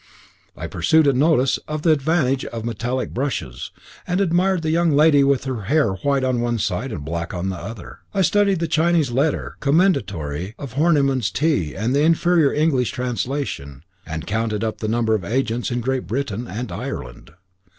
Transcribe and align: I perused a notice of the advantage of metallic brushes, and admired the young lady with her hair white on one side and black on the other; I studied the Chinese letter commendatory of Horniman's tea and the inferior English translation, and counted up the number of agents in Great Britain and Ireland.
I 0.57 0.65
perused 0.65 1.05
a 1.05 1.13
notice 1.13 1.59
of 1.67 1.83
the 1.83 1.91
advantage 1.91 2.43
of 2.45 2.65
metallic 2.65 3.11
brushes, 3.13 3.69
and 4.07 4.19
admired 4.19 4.63
the 4.63 4.71
young 4.71 4.89
lady 4.89 5.23
with 5.23 5.43
her 5.43 5.65
hair 5.65 5.93
white 5.93 6.23
on 6.23 6.41
one 6.41 6.57
side 6.57 6.91
and 6.91 7.05
black 7.05 7.35
on 7.35 7.49
the 7.49 7.55
other; 7.57 7.99
I 8.11 8.23
studied 8.23 8.57
the 8.57 8.67
Chinese 8.67 9.11
letter 9.11 9.57
commendatory 9.59 10.55
of 10.57 10.73
Horniman's 10.73 11.29
tea 11.29 11.75
and 11.75 11.93
the 11.93 12.01
inferior 12.01 12.51
English 12.51 12.89
translation, 12.89 13.83
and 14.03 14.25
counted 14.25 14.63
up 14.63 14.79
the 14.79 14.87
number 14.87 15.13
of 15.13 15.23
agents 15.23 15.69
in 15.69 15.81
Great 15.81 16.07
Britain 16.07 16.47
and 16.47 16.71
Ireland. 16.71 17.33